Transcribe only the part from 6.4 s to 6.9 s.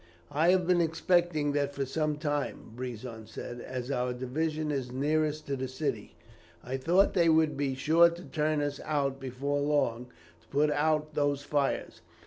I